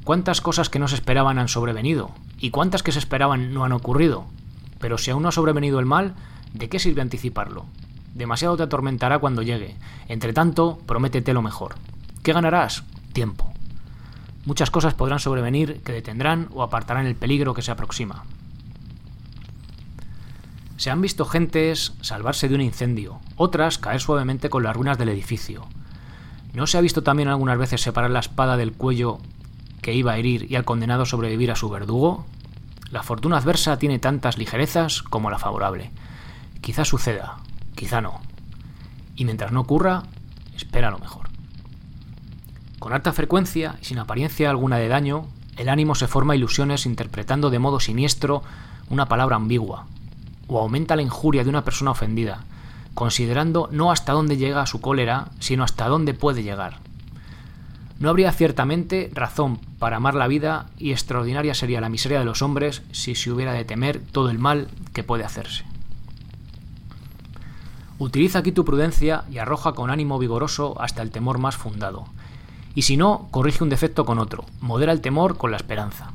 ¿Cuántas 0.05 0.41
cosas 0.41 0.69
que 0.69 0.81
no 0.81 0.89
se 0.89 0.97
esperaban 0.97 1.39
han 1.39 1.47
sobrevenido? 1.47 2.11
¿Y 2.41 2.51
cuántas 2.51 2.83
que 2.83 2.91
se 2.91 2.99
esperaban 2.99 3.55
no 3.55 3.65
han 3.65 3.71
ocurrido? 3.71 4.27
Pero 4.81 4.99
si 4.99 5.13
aún 5.13 5.23
no 5.23 5.29
ha 5.29 5.33
sobrevenido 5.33 5.79
el 5.79 5.87
mal, 5.87 6.15
¿de 6.55 6.69
qué 6.69 6.81
sirve 6.81 7.03
anticiparlo? 7.03 7.67
Demasiado 8.13 8.57
te 8.57 8.65
atormentará 8.65 9.21
cuando 9.21 9.43
llegue. 9.43 9.77
Entre 10.09 10.33
tanto, 10.33 10.81
prométete 10.87 11.33
lo 11.33 11.41
mejor. 11.41 11.77
¿Qué 12.25 12.33
ganarás? 12.33 12.83
Tiempo. 13.13 13.53
Muchas 14.45 14.73
cosas 14.73 14.95
podrán 14.95 15.21
sobrevenir 15.21 15.81
que 15.83 15.93
detendrán 15.93 16.49
o 16.53 16.65
apartarán 16.65 17.07
el 17.07 17.15
peligro 17.15 17.55
que 17.55 17.63
se 17.63 17.71
aproxima. 17.71 18.25
Se 20.79 20.91
han 20.91 21.01
visto 21.01 21.27
gentes 21.27 21.93
salvarse 22.01 22.49
de 22.49 22.57
un 22.57 22.61
incendio, 22.61 23.21
otras 23.37 23.79
caer 23.79 24.01
suavemente 24.01 24.51
con 24.51 24.65
las 24.65 24.75
ruinas 24.75 24.99
del 24.99 25.11
edificio. 25.11 25.65
¿No 26.55 26.67
se 26.67 26.77
ha 26.77 26.81
visto 26.81 27.05
también 27.05 27.29
algunas 27.29 27.57
veces 27.57 27.81
separar 27.81 28.11
la 28.11 28.19
espada 28.19 28.57
del 28.57 28.73
cuello 28.73 29.21
que 29.83 29.93
iba 29.93 30.13
a 30.13 30.17
herir 30.17 30.51
y 30.51 30.57
al 30.57 30.65
condenado 30.65 31.05
sobrevivir 31.05 31.51
a 31.51 31.57
su 31.57 31.69
verdugo? 31.69 32.25
La 32.91 33.03
fortuna 33.03 33.37
adversa 33.37 33.79
tiene 33.79 33.99
tantas 33.99 34.39
ligerezas 34.39 35.03
como 35.03 35.31
la 35.31 35.39
favorable. 35.39 35.91
Quizá 36.61 36.85
suceda, 36.85 37.39
quizá 37.75 38.01
no. 38.01 38.21
Y 39.17 39.25
mientras 39.25 39.53
no 39.53 39.61
ocurra, 39.61 40.05
espera 40.57 40.91
lo 40.91 40.99
mejor. 40.99 41.29
Con 42.79 42.93
alta 42.93 43.13
frecuencia 43.13 43.77
y 43.81 43.85
sin 43.85 43.99
apariencia 43.99 44.49
alguna 44.49 44.77
de 44.79 44.89
daño, 44.89 45.27
el 45.57 45.69
ánimo 45.69 45.95
se 45.95 46.09
forma 46.09 46.37
ilusiones 46.37 46.87
interpretando 46.87 47.51
de 47.51 47.59
modo 47.59 47.81
siniestro 47.81 48.43
una 48.89 49.07
palabra 49.07 49.37
ambigua, 49.37 49.87
o 50.49 50.61
aumenta 50.61 50.97
la 50.97 51.03
injuria 51.03 51.45
de 51.45 51.51
una 51.51 51.65
persona 51.65 51.91
ofendida, 51.91 52.45
considerando 52.95 53.69
no 53.73 53.91
hasta 53.91 54.13
dónde 54.13 54.37
llega 54.37 54.67
su 54.67 54.81
cólera, 54.81 55.29
sino 55.41 55.65
hasta 55.65 55.89
dónde 55.89 56.15
puede 56.15 56.43
llegar. 56.43 56.79
No 58.03 58.11
habría 58.11 58.33
ciertamente 58.33 59.13
razón 59.15 59.61
para 59.79 59.99
amar 59.99 60.17
la 60.17 60.27
vida 60.27 60.67
y 60.77 60.91
extraordinaria 60.91 61.55
sería 61.55 61.81
la 61.81 61.89
miseria 61.89 62.19
de 62.19 62.25
los 62.25 62.43
hombres 62.43 62.83
si 62.91 63.15
se 63.15 63.31
hubiera 63.31 63.53
de 63.53 63.65
temer 63.65 64.01
todo 64.01 64.29
el 64.29 64.41
mal 64.41 64.67
que 64.93 65.05
puede 65.05 65.23
hacerse. 65.23 65.63
Utiliza 68.01 68.41
aquí 68.41 68.51
tu 68.51 68.65
prudencia 68.65 69.23
y 69.31 69.39
arroja 69.39 69.75
con 69.75 69.89
ánimo 69.89 70.19
vigoroso 70.19 70.75
hasta 70.81 71.01
el 71.01 71.13
temor 71.13 71.39
más 71.39 71.57
fundado. 71.57 72.07
Y 72.75 72.83
si 72.83 72.97
no, 72.97 73.29
corrige 73.31 73.63
un 73.63 73.71
defecto 73.71 74.05
con 74.05 74.19
otro, 74.19 74.47
modera 74.61 74.91
el 74.91 75.01
temor 75.01 75.37
con 75.37 75.53
la 75.53 75.57
esperanza. 75.57 76.11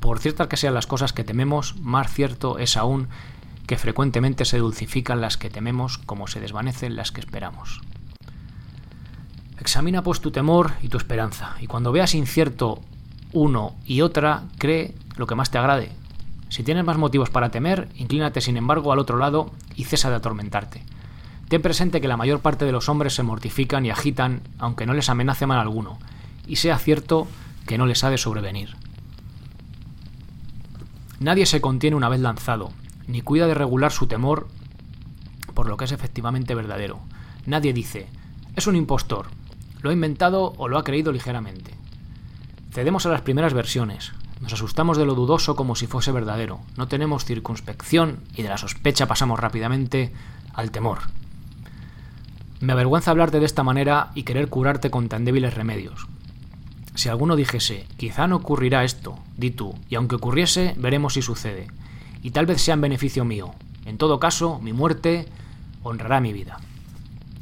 Por 0.00 0.20
ciertas 0.20 0.48
que 0.48 0.56
sean 0.56 0.72
las 0.72 0.86
cosas 0.86 1.12
que 1.12 1.22
tememos, 1.22 1.76
más 1.82 2.10
cierto 2.14 2.56
es 2.56 2.78
aún 2.78 3.08
que 3.66 3.76
frecuentemente 3.76 4.46
se 4.46 4.56
dulcifican 4.56 5.20
las 5.20 5.36
que 5.36 5.50
tememos 5.50 5.98
como 5.98 6.28
se 6.28 6.40
desvanecen 6.40 6.96
las 6.96 7.12
que 7.12 7.20
esperamos. 7.20 7.82
Examina 9.66 10.04
pues 10.04 10.20
tu 10.20 10.30
temor 10.30 10.74
y 10.80 10.88
tu 10.88 10.96
esperanza, 10.96 11.56
y 11.60 11.66
cuando 11.66 11.90
veas 11.90 12.14
incierto 12.14 12.82
uno 13.32 13.74
y 13.84 14.00
otra, 14.00 14.44
cree 14.58 14.94
lo 15.16 15.26
que 15.26 15.34
más 15.34 15.50
te 15.50 15.58
agrade. 15.58 15.90
Si 16.50 16.62
tienes 16.62 16.84
más 16.84 16.98
motivos 16.98 17.30
para 17.30 17.50
temer, 17.50 17.88
inclínate 17.96 18.40
sin 18.40 18.56
embargo 18.56 18.92
al 18.92 19.00
otro 19.00 19.16
lado 19.16 19.50
y 19.74 19.82
cesa 19.82 20.08
de 20.08 20.14
atormentarte. 20.14 20.84
Ten 21.48 21.62
presente 21.62 22.00
que 22.00 22.06
la 22.06 22.16
mayor 22.16 22.42
parte 22.42 22.64
de 22.64 22.70
los 22.70 22.88
hombres 22.88 23.14
se 23.14 23.24
mortifican 23.24 23.84
y 23.84 23.90
agitan 23.90 24.42
aunque 24.60 24.86
no 24.86 24.94
les 24.94 25.08
amenace 25.08 25.46
mal 25.46 25.58
alguno, 25.58 25.98
y 26.46 26.56
sea 26.56 26.78
cierto 26.78 27.26
que 27.66 27.76
no 27.76 27.86
les 27.86 28.04
ha 28.04 28.10
de 28.10 28.18
sobrevenir. 28.18 28.76
Nadie 31.18 31.44
se 31.44 31.60
contiene 31.60 31.96
una 31.96 32.08
vez 32.08 32.20
lanzado, 32.20 32.70
ni 33.08 33.20
cuida 33.20 33.48
de 33.48 33.54
regular 33.54 33.90
su 33.90 34.06
temor 34.06 34.46
por 35.54 35.68
lo 35.68 35.76
que 35.76 35.86
es 35.86 35.92
efectivamente 35.92 36.54
verdadero. 36.54 37.00
Nadie 37.46 37.72
dice, 37.72 38.06
es 38.54 38.68
un 38.68 38.76
impostor, 38.76 39.26
lo 39.80 39.90
ha 39.90 39.92
inventado 39.92 40.54
o 40.56 40.68
lo 40.68 40.78
ha 40.78 40.84
creído 40.84 41.12
ligeramente. 41.12 41.72
Cedemos 42.72 43.06
a 43.06 43.10
las 43.10 43.22
primeras 43.22 43.54
versiones, 43.54 44.12
nos 44.40 44.52
asustamos 44.52 44.98
de 44.98 45.06
lo 45.06 45.14
dudoso 45.14 45.56
como 45.56 45.76
si 45.76 45.86
fuese 45.86 46.12
verdadero, 46.12 46.60
no 46.76 46.88
tenemos 46.88 47.24
circunspección 47.24 48.20
y 48.34 48.42
de 48.42 48.50
la 48.50 48.58
sospecha 48.58 49.06
pasamos 49.06 49.40
rápidamente 49.40 50.12
al 50.52 50.70
temor. 50.70 50.98
Me 52.60 52.72
avergüenza 52.72 53.10
hablarte 53.10 53.40
de 53.40 53.46
esta 53.46 53.62
manera 53.62 54.10
y 54.14 54.24
querer 54.24 54.48
curarte 54.48 54.90
con 54.90 55.08
tan 55.08 55.24
débiles 55.24 55.54
remedios. 55.54 56.06
Si 56.94 57.08
alguno 57.08 57.36
dijese, 57.36 57.86
quizá 57.96 58.26
no 58.26 58.36
ocurrirá 58.36 58.84
esto, 58.84 59.18
di 59.36 59.50
tú, 59.50 59.74
y 59.88 59.94
aunque 59.96 60.16
ocurriese, 60.16 60.74
veremos 60.78 61.14
si 61.14 61.22
sucede, 61.22 61.68
y 62.22 62.30
tal 62.30 62.46
vez 62.46 62.62
sea 62.62 62.74
en 62.74 62.80
beneficio 62.80 63.24
mío. 63.24 63.54
En 63.84 63.98
todo 63.98 64.18
caso, 64.18 64.58
mi 64.60 64.72
muerte 64.72 65.26
honrará 65.82 66.20
mi 66.20 66.32
vida. 66.32 66.58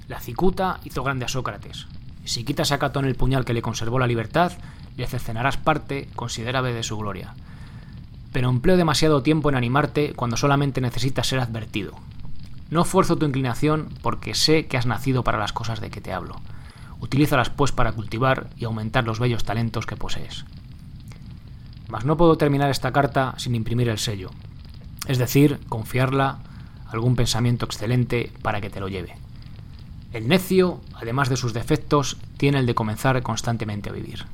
La 0.09 0.21
cicuta 0.21 0.81
hizo 0.85 1.03
grande 1.03 1.25
a 1.25 1.29
Sócrates. 1.29 1.87
Si 2.25 2.45
quitas 2.45 2.73
a 2.73 2.78
Catón 2.78 3.04
el 3.04 3.16
puñal 3.16 3.45
que 3.45 3.54
le 3.54 3.62
conservó 3.62 3.99
la 3.99 4.07
libertad, 4.07 4.52
le 4.97 5.07
cercenarás 5.07 5.57
parte 5.57 6.09
considerable 6.14 6.73
de 6.73 6.83
su 6.83 6.97
gloria. 6.97 7.35
Pero 8.33 8.49
empleo 8.49 8.76
demasiado 8.76 9.23
tiempo 9.23 9.49
en 9.49 9.54
animarte 9.54 10.14
cuando 10.14 10.37
solamente 10.37 10.81
necesitas 10.81 11.26
ser 11.26 11.40
advertido. 11.40 11.95
No 12.71 12.85
fuerzo 12.85 13.16
tu 13.16 13.26
inclinación 13.26 13.90
porque 14.02 14.35
sé 14.35 14.66
que 14.66 14.76
has 14.76 14.87
nacido 14.87 15.23
para 15.23 15.38
las 15.38 15.52
cosas 15.52 15.81
de 15.81 15.90
que 15.90 16.00
te 16.00 16.12
hablo. 16.12 16.40
Utilízalas 17.00 17.50
pues 17.50 17.73
para 17.73 17.93
cultivar 17.93 18.49
y 18.57 18.64
aumentar 18.64 19.04
los 19.04 19.21
bellos 19.21 19.45
talentos 19.45 19.87
que 19.87 19.97
posees. 19.97 20.45
Mas 21.88 22.04
no 22.04 22.16
puedo 22.16 22.38
terminar 22.38 22.71
esta 22.71 22.93
carta 22.93 23.35
sin 23.37 23.54
imprimir 23.54 23.88
el 23.88 23.99
sello, 23.99 24.31
es 25.07 25.19
decir, 25.19 25.61
confiarla 25.69 26.38
algún 26.88 27.14
pensamiento 27.14 27.66
excelente 27.66 28.33
para 28.43 28.61
que 28.61 28.71
te 28.71 28.81
lo 28.81 28.88
lleve. 28.88 29.24
El 30.14 30.28
necio, 30.28 30.80
además 30.94 31.28
de 31.28 31.37
sus 31.37 31.52
defectos, 31.54 32.18
tiene 32.37 32.61
el 32.61 32.66
de 32.66 32.76
comenzar 32.76 33.21
constantemente 33.25 33.90
a 33.90 33.92
vivir. 33.92 34.26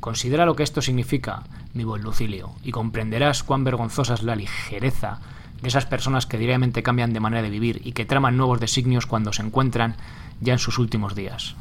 Considera 0.00 0.46
lo 0.46 0.56
que 0.56 0.62
esto 0.62 0.80
significa, 0.80 1.42
mi 1.74 1.84
buen 1.84 2.00
Lucilio, 2.00 2.52
y 2.64 2.70
comprenderás 2.70 3.42
cuán 3.42 3.62
vergonzosa 3.62 4.14
es 4.14 4.22
la 4.22 4.36
ligereza 4.36 5.18
de 5.60 5.68
esas 5.68 5.84
personas 5.84 6.24
que 6.24 6.38
diariamente 6.38 6.82
cambian 6.82 7.12
de 7.12 7.20
manera 7.20 7.42
de 7.42 7.50
vivir 7.50 7.82
y 7.84 7.92
que 7.92 8.06
traman 8.06 8.38
nuevos 8.38 8.58
designios 8.58 9.04
cuando 9.04 9.34
se 9.34 9.42
encuentran 9.42 9.96
ya 10.40 10.54
en 10.54 10.58
sus 10.58 10.78
últimos 10.78 11.14
días. 11.14 11.56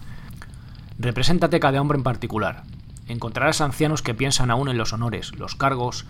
Represéntate 0.97 1.59
cada 1.59 1.81
hombre 1.81 1.97
en 1.97 2.03
particular. 2.03 2.63
Encontrarás 3.09 3.59
ancianos 3.59 4.01
que 4.01 4.13
piensan 4.13 4.49
aún 4.49 4.69
en 4.69 4.77
los 4.77 4.93
honores, 4.93 5.37
los 5.37 5.55
cargos, 5.55 6.05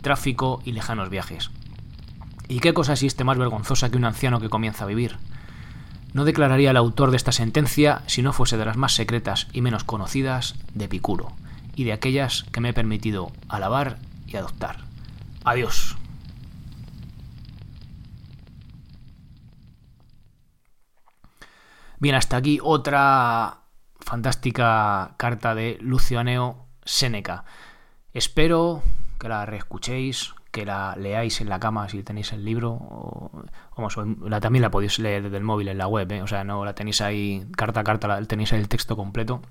tráfico 0.00 0.62
y 0.64 0.70
lejanos 0.70 1.10
viajes. 1.10 1.50
¿Y 2.46 2.60
qué 2.60 2.72
cosa 2.72 2.92
existe 2.92 3.24
más 3.24 3.36
vergonzosa 3.36 3.90
que 3.90 3.96
un 3.96 4.04
anciano 4.04 4.38
que 4.38 4.48
comienza 4.48 4.84
a 4.84 4.86
vivir? 4.86 5.18
No 6.16 6.24
declararía 6.24 6.70
el 6.70 6.78
autor 6.78 7.10
de 7.10 7.18
esta 7.18 7.30
sentencia 7.30 8.00
si 8.06 8.22
no 8.22 8.32
fuese 8.32 8.56
de 8.56 8.64
las 8.64 8.78
más 8.78 8.94
secretas 8.94 9.48
y 9.52 9.60
menos 9.60 9.84
conocidas 9.84 10.54
de 10.72 10.88
Picuro, 10.88 11.32
y 11.74 11.84
de 11.84 11.92
aquellas 11.92 12.44
que 12.52 12.62
me 12.62 12.70
he 12.70 12.72
permitido 12.72 13.32
alabar 13.50 13.98
y 14.26 14.34
adoptar. 14.34 14.78
Adiós. 15.44 15.94
Bien, 21.98 22.14
hasta 22.14 22.38
aquí 22.38 22.60
otra 22.62 23.58
fantástica 24.00 25.16
carta 25.18 25.54
de 25.54 25.76
Lucianeo 25.82 26.66
Séneca. 26.86 27.44
Espero 28.14 28.82
que 29.20 29.28
la 29.28 29.44
reescuchéis, 29.44 30.32
que 30.56 30.64
la 30.64 30.96
leáis 30.96 31.42
en 31.42 31.50
la 31.50 31.60
cama 31.60 31.86
si 31.90 32.02
tenéis 32.02 32.32
el 32.32 32.42
libro. 32.42 32.70
O, 32.72 33.30
la, 34.26 34.40
también 34.40 34.62
la 34.62 34.70
podéis 34.70 34.98
leer 34.98 35.24
desde 35.24 35.36
el 35.36 35.44
móvil 35.44 35.68
en 35.68 35.76
la 35.76 35.86
web, 35.86 36.10
¿eh? 36.12 36.22
o 36.22 36.26
sea, 36.26 36.44
no 36.44 36.64
la 36.64 36.74
tenéis 36.74 37.02
ahí 37.02 37.46
carta 37.54 37.80
a 37.80 37.84
carta, 37.84 38.22
tenéis 38.24 38.54
ahí 38.54 38.60
el 38.60 38.68
texto 38.68 38.96
completo. 38.96 39.42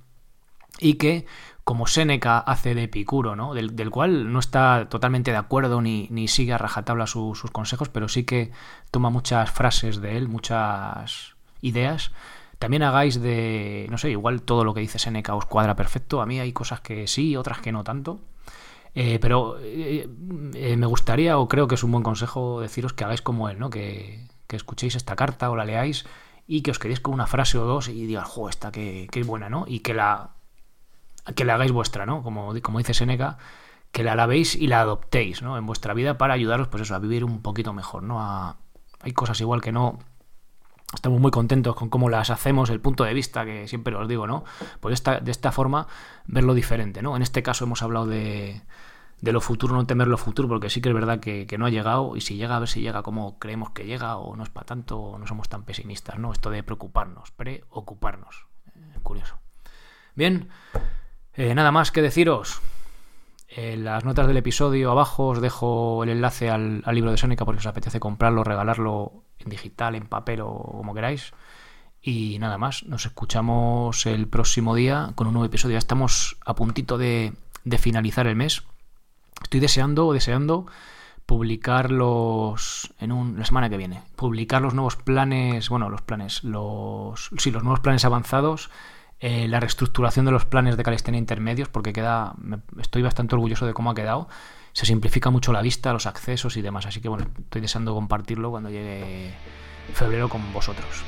Y 0.79 0.95
que, 0.95 1.27
como 1.63 1.85
Séneca 1.85 2.39
hace 2.39 2.73
de 2.73 2.83
Epicuro, 2.83 3.35
¿no? 3.35 3.53
Del, 3.53 3.91
cual 3.91 4.33
no 4.33 4.39
está 4.39 4.87
totalmente 4.89 5.29
de 5.29 5.37
acuerdo 5.37 5.79
ni, 5.79 6.07
ni 6.09 6.27
sigue 6.27 6.53
a 6.53 6.57
rajatabla 6.57 7.05
sus 7.05 7.39
consejos, 7.51 7.89
pero 7.89 8.09
sí 8.09 8.23
que 8.23 8.51
toma 8.89 9.11
muchas 9.11 9.51
frases 9.51 10.01
de 10.01 10.17
él, 10.17 10.27
muchas 10.27 11.35
ideas 11.61 12.11
también 12.57 12.83
hagáis 12.83 13.21
de, 13.21 13.85
no 13.91 13.97
sé, 13.97 14.09
igual 14.09 14.41
todo 14.41 14.63
lo 14.63 14.73
que 14.73 14.79
dice 14.79 14.97
Seneca 14.97 15.35
os 15.35 15.45
cuadra 15.45 15.75
perfecto. 15.75 16.21
A 16.21 16.25
mí 16.25 16.39
hay 16.39 16.51
cosas 16.53 16.81
que 16.81 17.05
sí, 17.05 17.35
otras 17.35 17.59
que 17.59 17.71
no 17.71 17.83
tanto. 17.83 18.21
Eh, 18.95 19.19
pero 19.19 19.59
eh, 19.59 20.09
eh, 20.53 20.77
me 20.77 20.85
gustaría, 20.85 21.37
o 21.37 21.49
creo 21.49 21.67
que 21.67 21.75
es 21.75 21.83
un 21.83 21.91
buen 21.91 22.03
consejo, 22.03 22.61
deciros 22.61 22.93
que 22.93 23.03
hagáis 23.03 23.21
como 23.21 23.49
él, 23.49 23.59
¿no? 23.59 23.69
Que, 23.69 24.27
escuchéis 24.49 24.95
esta 24.95 25.17
carta 25.17 25.51
o 25.51 25.57
la 25.57 25.65
leáis 25.65 26.05
y 26.47 26.61
que 26.61 26.71
os 26.71 26.79
quedéis 26.79 27.01
con 27.01 27.13
una 27.13 27.27
frase 27.27 27.57
o 27.57 27.65
dos 27.65 27.89
y 27.89 28.05
digáis, 28.05 28.25
jo, 28.29 28.47
esta 28.47 28.71
que, 28.71 29.09
es 29.13 29.27
buena, 29.27 29.49
¿no? 29.49 29.65
Y 29.67 29.79
que 29.79 29.93
la, 29.93 30.29
que 31.35 31.43
la 31.43 31.55
hagáis 31.55 31.73
vuestra, 31.73 32.05
¿no? 32.05 32.23
Como, 32.23 32.53
como 32.61 32.77
dice 32.77 32.93
Seneca, 32.93 33.37
que 33.91 34.03
la 34.05 34.13
alabéis 34.13 34.55
y 34.55 34.67
la 34.67 34.79
adoptéis, 34.79 35.41
¿no? 35.41 35.57
En 35.57 35.65
vuestra 35.65 35.93
vida 35.93 36.17
para 36.17 36.33
ayudaros, 36.35 36.69
pues 36.69 36.83
eso, 36.83 36.95
a 36.95 36.99
vivir 36.99 37.25
un 37.25 37.41
poquito 37.41 37.73
mejor, 37.73 38.03
¿no? 38.03 38.21
hay 39.01 39.11
cosas 39.11 39.41
igual 39.41 39.61
que 39.61 39.73
no 39.73 39.99
estamos 40.93 41.19
muy 41.19 41.31
contentos 41.31 41.75
con 41.75 41.89
cómo 41.89 42.09
las 42.09 42.29
hacemos, 42.29 42.69
el 42.69 42.79
punto 42.79 43.03
de 43.03 43.13
vista 43.13 43.45
que 43.45 43.67
siempre 43.67 43.95
os 43.95 44.07
digo, 44.07 44.27
¿no? 44.27 44.43
Pues 44.79 45.03
de 45.03 45.31
esta 45.31 45.51
forma 45.51 45.87
verlo 46.25 46.53
diferente, 46.53 47.01
¿no? 47.01 47.15
En 47.15 47.21
este 47.21 47.43
caso 47.43 47.65
hemos 47.65 47.81
hablado 47.81 48.05
de, 48.05 48.61
de 49.21 49.31
lo 49.31 49.41
futuro, 49.41 49.75
no 49.75 49.85
temer 49.85 50.07
lo 50.07 50.17
futuro, 50.17 50.47
porque 50.47 50.69
sí 50.69 50.81
que 50.81 50.89
es 50.89 50.95
verdad 50.95 51.19
que, 51.19 51.47
no 51.57 51.65
ha 51.65 51.69
llegado 51.69 52.15
y 52.15 52.21
si 52.21 52.35
llega 52.35 52.55
a 52.55 52.59
ver 52.59 52.67
si 52.67 52.81
llega 52.81 53.01
como 53.03 53.39
creemos 53.39 53.71
que 53.71 53.85
llega 53.85 54.17
o 54.17 54.35
no 54.35 54.43
es 54.43 54.49
para 54.49 54.65
tanto 54.65 54.99
o 54.99 55.17
no 55.17 55.25
somos 55.27 55.49
tan 55.49 55.63
pesimistas, 55.63 56.19
¿no? 56.19 56.31
Esto 56.31 56.49
de 56.49 56.63
preocuparnos, 56.63 57.31
preocuparnos. 57.31 58.47
Curioso. 59.03 59.37
Bien, 60.15 60.49
eh, 61.33 61.53
nada 61.55 61.71
más 61.71 61.91
que 61.91 62.01
deciros. 62.01 62.61
En 63.47 63.83
las 63.83 64.03
notas 64.03 64.27
del 64.27 64.37
episodio 64.37 64.91
abajo 64.91 65.27
os 65.27 65.41
dejo 65.41 66.03
el 66.03 66.09
enlace 66.09 66.49
al, 66.49 66.81
al 66.85 66.95
libro 66.95 67.11
de 67.11 67.17
Sónica 67.17 67.45
porque 67.45 67.59
os 67.59 67.67
apetece 67.67 67.99
comprarlo, 67.99 68.43
regalarlo 68.43 69.24
digital, 69.45 69.95
en 69.95 70.07
papel 70.07 70.41
o 70.41 70.53
como 70.53 70.93
queráis. 70.93 71.33
Y 72.01 72.37
nada 72.39 72.57
más, 72.57 72.83
nos 72.83 73.05
escuchamos 73.05 74.05
el 74.05 74.27
próximo 74.27 74.75
día 74.75 75.11
con 75.15 75.27
un 75.27 75.33
nuevo 75.33 75.45
episodio. 75.45 75.73
Ya 75.73 75.79
estamos 75.79 76.37
a 76.45 76.55
puntito 76.55 76.97
de, 76.97 77.33
de 77.63 77.77
finalizar 77.77 78.27
el 78.27 78.35
mes. 78.35 78.63
Estoy 79.41 79.59
deseando, 79.59 80.13
deseando 80.13 80.67
publicar 81.25 81.91
los 81.91 82.93
en 82.99 83.11
un, 83.11 83.39
la 83.39 83.45
semana 83.45 83.69
que 83.69 83.77
viene 83.77 84.03
publicar 84.15 84.61
los 84.61 84.73
nuevos 84.73 84.95
planes 84.95 85.69
bueno 85.69 85.89
los 85.89 86.01
planes 86.01 86.43
los 86.43 87.31
sí 87.37 87.51
los 87.51 87.63
nuevos 87.63 87.79
planes 87.79 88.05
avanzados 88.05 88.69
eh, 89.19 89.47
la 89.47 89.59
reestructuración 89.59 90.25
de 90.25 90.31
los 90.31 90.45
planes 90.45 90.77
de 90.77 90.83
calistenia 90.83 91.17
intermedios 91.17 91.67
porque 91.69 91.93
queda 91.93 92.35
estoy 92.79 93.01
bastante 93.01 93.33
orgulloso 93.33 93.65
de 93.65 93.73
cómo 93.73 93.89
ha 93.89 93.95
quedado 93.95 94.27
se 94.75 94.85
simplifica 94.85 95.29
mucho 95.29 95.53
la 95.53 95.61
vista 95.61 95.93
los 95.93 96.05
accesos 96.05 96.57
y 96.57 96.61
demás 96.61 96.85
así 96.85 96.99
que 96.99 97.07
bueno 97.07 97.25
estoy 97.39 97.61
deseando 97.61 97.93
compartirlo 97.93 98.51
cuando 98.51 98.69
llegue 98.69 99.33
febrero 99.93 100.27
con 100.27 100.51
vosotros. 100.51 101.03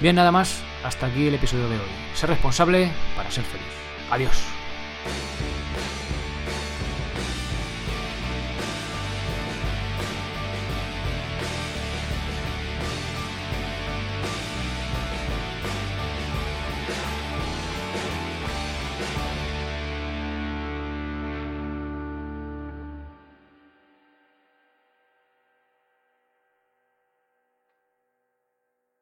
Bien 0.00 0.16
nada 0.16 0.32
más 0.32 0.60
hasta 0.84 1.06
aquí 1.06 1.28
el 1.28 1.34
episodio 1.34 1.68
de 1.68 1.76
hoy. 1.76 1.90
Ser 2.14 2.30
responsable 2.30 2.90
para 3.14 3.30
ser 3.30 3.44
feliz. 3.44 3.68
Adiós 4.10 4.42